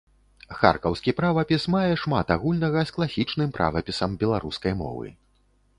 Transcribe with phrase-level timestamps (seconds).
[0.61, 5.07] Харкаўскі правапіс мае шмат агульнага з класічным правапісам беларускай мовы.